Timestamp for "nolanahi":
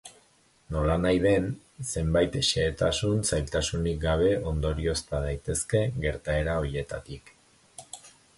0.75-1.19